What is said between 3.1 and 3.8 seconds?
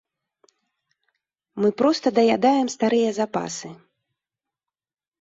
запасы.